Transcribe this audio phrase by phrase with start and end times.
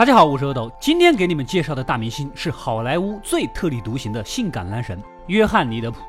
[0.00, 6.00] 大家好，我是阿斗，今天给你们介绍的大明星是好莱坞最特立独行的性感男神约翰尼·德普。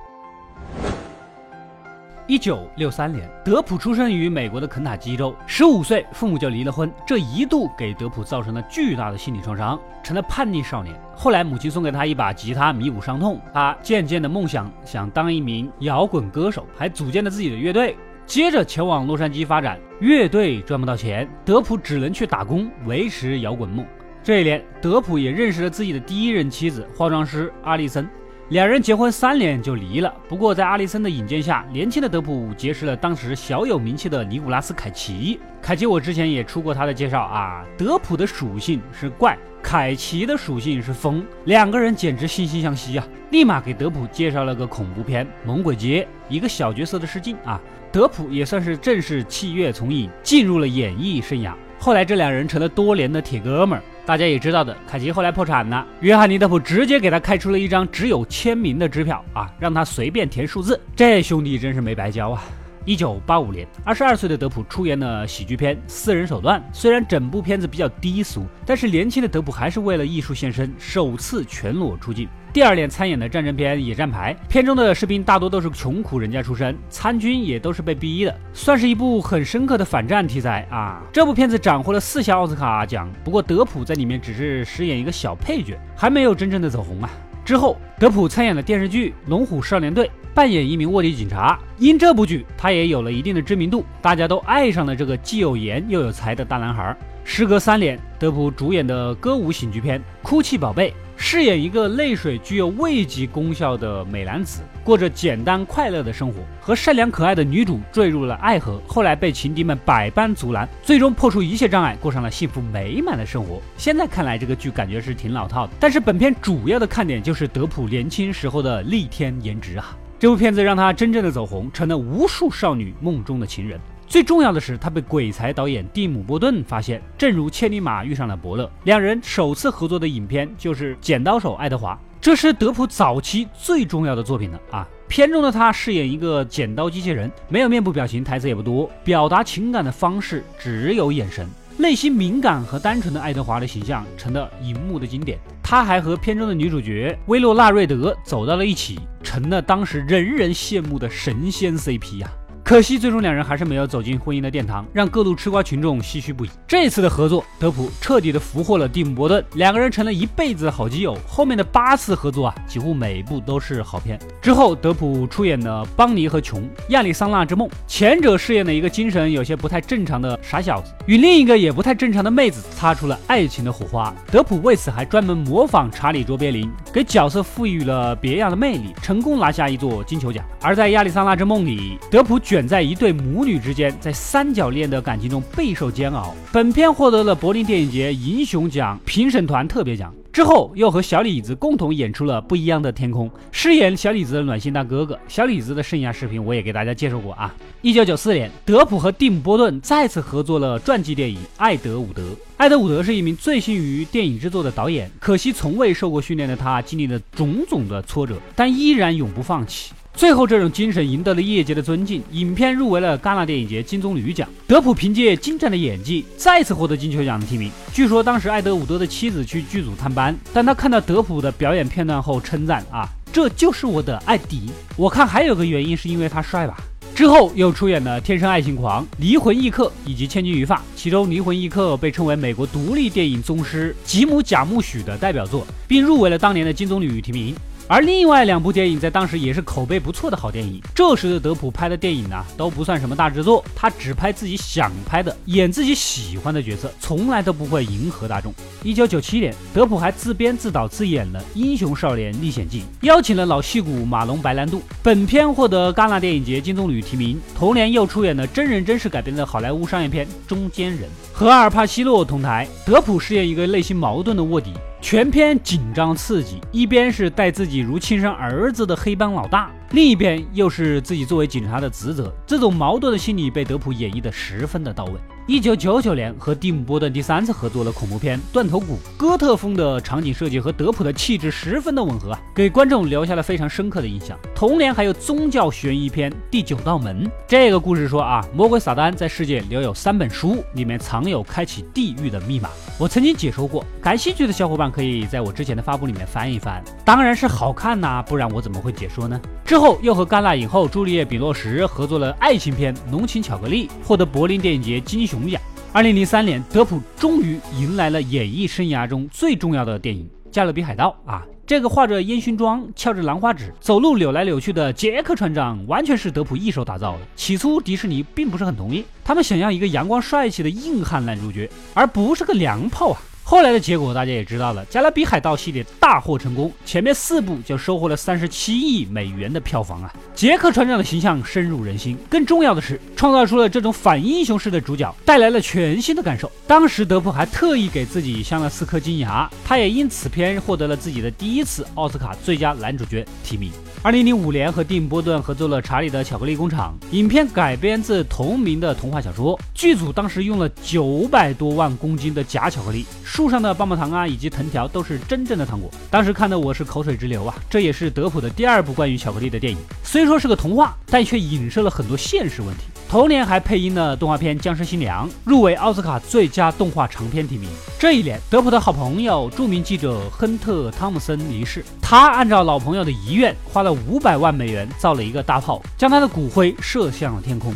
[2.25, 10.98] 一九六三年，德普出生于美国的肯塔基州，十五岁父母就离了婚，这一度给德普造成了巨大的心理创伤，成了叛逆少年。
[11.14, 17.98] 后来母亲送给他一把吉他弥补伤痛，他渐渐的梦想想当一名摇滚歌手，还组建了自己的乐队。
[18.25, 23.85] 接着前往洛杉矶发展，乐队赚不到钱，德普只能去打工维持摇滚梦。
[24.23, 28.07] 这一年，德普也认识了自己的第一任妻子化妆师阿丽森，
[28.49, 30.13] 两人结婚三年就离了。
[30.29, 35.40] 不过在阿丽森的引荐下，年轻的德普结识了当时小有名气的尼古拉斯凯奇。
[35.62, 43.07] 凯奇我之前也出过他的介绍啊，德普的属性是怪，凯奇的属性是疯，两个人简直惺惺相惜啊！
[43.29, 46.03] 立马给德普介绍了个恐怖片《猛鬼街》，
[46.34, 47.61] 一个小角色的试镜啊。
[47.91, 51.53] 德普也算是正式弃乐从影，进入了演艺生涯。
[51.79, 53.81] 后来这两人成了多年的铁哥们儿。
[54.05, 60.79] 大家也知道的，凯奇后来破产了，约翰尼·德普直接给他开出了一张只有签名的支票啊，让他随便填数字。
[60.96, 62.43] 这兄弟真是没白交啊！
[62.84, 72.28] 一九八五年，二十二岁的德普出演了喜剧片《私人手段》，虽然整部片子比较低俗，但是年轻的德普还是为了艺术献身，首次全裸出镜。
[72.52, 81.02] 第二年参演的战争片《野战排》，片中的士兵大多都是穷苦人家出身，参军也都是被逼的，算是一部很深刻的反战题材啊。
[81.13, 87.09] 这部片子斩获了四项奥斯卡奖，不过德普在里面只是饰演一个小配角，还没有真正的走红啊。
[87.52, 91.59] 之后，德普参演了电视剧《龙虎少年队》，扮演一名卧底警察。
[91.78, 96.96] 因这部剧，他也有了一定的知名度，大家都爱上了这个既有颜又有才的大男孩。
[97.25, 100.91] 时隔三年，德普主演的歌舞喜剧片《哭泣宝贝》。
[101.18, 113.62] 饰演一个泪水具有慰藉功效的美男子，过着简单快乐的生活，和善良可爱的女主坠入了爱河，后来被情敌们百般阻拦，最终破除一切障碍，过上了幸福美满的生活。
[113.78, 119.96] 现在看来，这个剧感觉是挺老套的，但是本片主要的看点就是德普年轻时候的逆天颜值啊！
[120.19, 123.80] 这部片子让他真正的走红，成了无数少女梦中的情人。
[124.12, 134.86] 最重要的是，他被鬼才导演蒂姆·波顿发现，正如千里马遇上了伯乐，两人首次合作的影片就是《剪刀手爱德华》，这是德普早期最重要的作品了啊！
[135.08, 141.48] 片中的他饰演一个剪刀机器人，没有面部表情，台词也不多，表达情感的方式只有眼神，
[141.78, 145.40] 内心敏感和单纯的爱德华的形象成了荧幕的经典。
[145.64, 152.30] 他还和片中的女主角薇洛娜·瑞德走到了一起，成了当时人人羡慕的神仙 CP 呀！
[152.72, 156.50] 可惜，最终两人还是没有走进婚姻的殿堂，让各路吃瓜群众唏嘘不已。
[156.66, 161.18] 这次的合作，德普彻底的俘获了蒂姆·伯顿，两个人成了一辈子的好基友。
[161.28, 164.18] 后面的八次合作啊，几乎每一部都是好片。
[164.42, 166.62] 之后，德普出演了《邦尼和琼》
[166.92, 174.16] 《亚利桑那之梦》，前者饰演了一个精神有些不太正常的傻小子，与另一个也不太正常的妹子擦出了爱情的火花。
[174.31, 180.42] 德普为此还专门模仿查理·卓别林，给角色赋予了别样的魅力，成功拿下一座金球奖。
[180.62, 182.61] 而在《亚利桑那之梦》里，德普卷。
[182.68, 186.34] 在一对母女之间，在三角恋的感情中备受煎熬。
[186.52, 190.14] 本片获得了柏林电影节银熊奖评审团特别奖。
[190.32, 195.20] 之后又和小李子共同演出了《不一样的天空》，饰演小李子的暖心大哥哥。
[195.28, 197.54] 小李子的生涯视频我也给大家介绍过啊。
[197.82, 202.22] 一九九四年，德普和蒂姆·波顿再次合作了传记电影《艾德伍德》。
[202.56, 209.92] 艾德伍德是一名醉心于电影制作的导演，可惜从未受过训练的他，经历了种种的挫折，但依然永不放弃。
[210.14, 214.48] 最后，这种精神赢得了业界的尊敬，影片入围了戛纳电影节金棕榈奖。
[214.68, 217.72] 德普凭借精湛的演技，再次获得金球奖的提名。
[217.92, 226.78] 据说当时艾德伍德的妻子去剧组探班，但他看到德普的表演片段后称赞：“啊，这就是我的艾迪。”我看还有个原因是因为他帅吧。
[227.16, 237.56] 之后又出演了《天生爱情狂》《离魂异客》以及《千钧一发》，其中《离魂异客》被称为美国独立电影宗师吉姆·贾木许的代表作，并入围了当年的金棕榈提名。
[237.91, 240.81] 而另外两部电影在当时也是口碑不错的好电影。
[240.96, 248.54] 这时的德普拍的电影呢，都不算什么大制作，他只拍自己想拍的，演自己喜欢的角色，从来都不会迎合大众。
[248.81, 254.81] 一九九七年，德普还自编自导自演了《英雄少年历险记》，邀请了老戏骨马龙白兰度。
[255.04, 257.42] 本片获得戛纳电影节金棕榈提名。
[257.54, 261.01] 同年又出演了真人真事改编的好莱坞商业片《中间人》，
[261.33, 262.66] 和阿尔帕西诺同台。
[262.86, 264.71] 德普饰演一个内心矛盾的卧底。
[265.01, 275.13] 全篇紧张刺激，一边是待自己如亲生儿子的黑帮老大，另一边又是自己作为警察的职责，这种矛盾的心理被德普演绎的十分的到位。
[275.51, 284.39] 一九九九年和蒂姆·波顿第三次合作了恐怖片《断头谷》，哥特风的场景设计和德普的气质十分的吻合，给观众留下了非常深刻的印象。
[284.56, 292.69] 同年还有宗教悬疑片《第九道门》，这个故事说啊，魔鬼撒旦在世界留有三本书，里面藏有开启地狱的密码。
[292.97, 296.81] 我曾经解说过，感兴趣的小伙伴可以在我之前的发布里面翻一翻。
[297.04, 299.38] 当然是好看呐，不然我怎么会解说呢？
[299.66, 305.62] 之后又和戛纳影后朱丽叶·比诺什合作了爱情片《浓情巧克力》，获得柏林电影节金熊奖。
[305.94, 311.46] 二零零三年，德普终于迎来了演艺生涯中最重要的电影《加勒比海盗》啊！
[311.66, 317.19] 这个画着烟熏妆、翘着兰花指、走路扭来扭去的杰克船长，完全是德普一手打造的。
[317.38, 323.22] 起初，迪士尼并不是很同意，他们想要一个阳光帅气的硬汉男主角，而不是个娘炮啊！
[323.51, 330.13] 后来的结果大家也知道了，《加勒比海盗》系列大获成功，前面四部就收获了三十七亿美元的票房啊！
[330.33, 336.50] 杰克船长的形象深入人心，更重要的是创造出了这种反英雄式的主角，带来了全新的感受。
[336.65, 343.69] 当时德普还特意给自己镶了四颗金牙，他也因此片获得了自己的第一次奥斯卡最佳男主角提名。
[344.03, 349.59] 二零零五年和蒂姆·波顿合作了《查理的巧克力工厂》，影片改编自同名的童话小说。
[349.75, 355.88] 剧组当时用了九百多万公斤的假巧克力，树上的棒棒糖啊，以及藤条都是真正的糖果。
[356.09, 357.56] 当时看的我是口水直流啊！
[357.69, 362.86] 这也是德普的第二部关于巧克力的电影，虽说是个童话，但却影射了很多现实问题。
[363.12, 367.69] 同年还配音了动画片《僵尸新娘》，入围奥斯卡最佳动画长片提名。
[368.00, 377.75] 这一年，德普的好朋友、著名记者亨特·汤姆森离世，他按照老朋友的遗愿，花了五百万美元造了一个大炮，将他的骨灰射向了天空。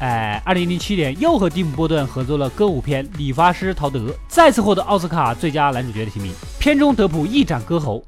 [0.00, 6.34] 哎，二零零七年又和蒂姆·波顿合作了歌舞片《理发师陶德》，再次获得奥斯卡最佳男主角的提名。
[6.58, 8.04] 片中德普一展歌喉。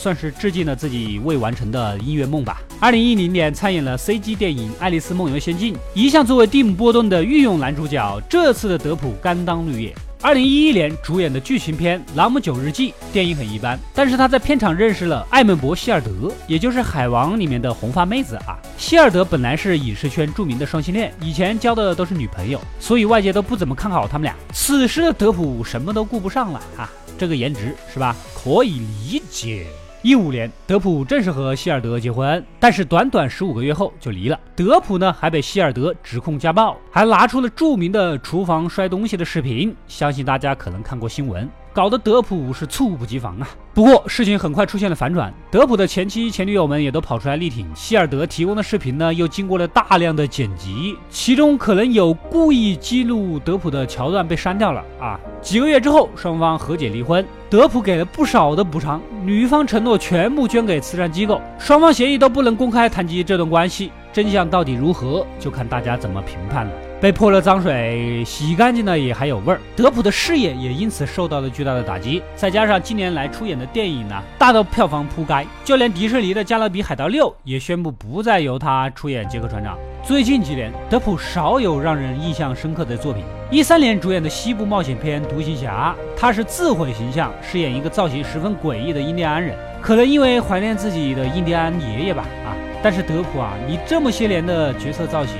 [0.00, 2.62] 算是致敬了自己未完成的音乐梦吧。
[2.80, 9.94] 二零一零年参演了 CG 电影《爱丽丝梦游仙境》，一向作为蒂姆·波顿的御用男主角，这次的德普甘当绿叶。
[10.22, 18.58] 二零一一年主演的剧情片《朗姆九日记》，电影很一般，但是他在片场认识了艾蒙博·希尔德，也就是《海王》里面的红发妹子啊。
[18.76, 24.34] 希尔德本来是影视圈著名的双性恋，以前交的都是女朋友，所以外界都不怎么看好他们俩。
[24.52, 28.14] 此时的德普什么都顾不上了啊，这个颜值是吧？
[28.34, 29.66] 可以理解。
[30.02, 34.40] 一五年，德普正式和希尔德结婚，但是短短十五个月后就离了。
[34.56, 41.46] 德普呢，还被希尔德指控家暴，还拿出了著名的厨房摔东西的视频，相信大家可能看过新闻。
[41.72, 43.48] 搞得德普是猝不及防啊！
[43.72, 47.64] 不过事情很快出现了反转，德普的前妻、前女友们也都跑出来力挺。
[47.76, 55.18] 希尔德提供的视频呢，又经过了大量的剪辑，其中可能有故意激怒德普的桥段被删掉了啊！
[55.40, 63.92] 几个月之后，双方和解离婚，德普给了不少的补偿，女方承诺全部捐给慈善机构，双方协议都不能公开谈及这段关系。
[64.12, 66.72] 真相到底如何，就看大家怎么评判了。
[67.00, 69.60] 被泼了脏水，洗干净了也还有味儿。
[69.74, 72.22] 德普的事业也因此受到了巨大的打击。
[72.36, 79.78] 再加上近年来出演的电影呢，大到票房扑街，就连迪士尼的《加勒比海盗六》也宣布不再由他出演杰克船长。
[80.02, 83.24] 最近几年，德普少有让人印象深刻的作品。
[83.50, 92.52] 一三年主演的西部冒险片《独行侠》，他是自毁形象，饰演一个造型十分诡异的印第安人，可能因为怀念自己的印第安爷爷吧，啊。
[92.82, 95.36] 但是德普啊，你这么些年的角色造型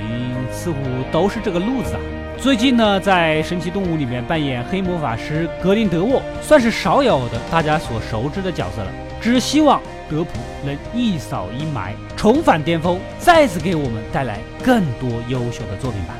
[0.51, 0.77] 似乎
[1.11, 1.99] 都是这个路子啊。
[2.37, 8.91] 最近呢，在《神奇动物》里面扮演黑魔法师格林德沃，算是少有的大家所熟知的角色了。
[9.21, 9.79] 只希望
[10.09, 16.15] 德普能一扫阴霾，重返巅峰，再次给我们带来更多优秀的作品吧。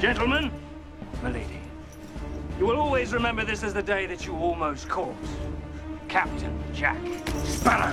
[0.00, 0.50] Gentlemen,
[1.22, 1.60] my lady,
[2.58, 5.12] you will always remember this as the day that you almost caught
[6.08, 6.96] Captain Jack
[7.44, 7.92] Sparrow.